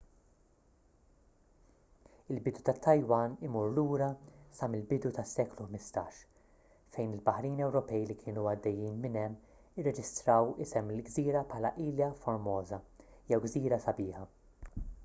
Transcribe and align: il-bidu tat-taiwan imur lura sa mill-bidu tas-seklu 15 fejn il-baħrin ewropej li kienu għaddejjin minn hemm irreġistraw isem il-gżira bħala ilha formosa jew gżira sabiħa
il-bidu 2.35 2.63
tat-taiwan 2.69 3.35
imur 3.47 3.67
lura 3.75 4.07
sa 4.59 4.69
mill-bidu 4.75 5.11
tas-seklu 5.17 5.67
15 5.75 6.17
fejn 6.97 7.13
il-baħrin 7.19 7.61
ewropej 7.67 8.07
li 8.13 8.17
kienu 8.23 8.47
għaddejjin 8.53 8.99
minn 9.05 9.19
hemm 9.23 9.79
irreġistraw 9.83 10.51
isem 10.67 10.93
il-gżira 10.97 11.47
bħala 11.55 11.75
ilha 11.89 12.11
formosa 12.25 12.81
jew 13.31 13.43
gżira 13.47 13.83
sabiħa 13.89 14.29